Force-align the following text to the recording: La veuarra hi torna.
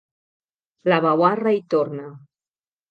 La 0.93 0.99
veuarra 1.07 1.55
hi 1.59 1.63
torna. 1.77 2.11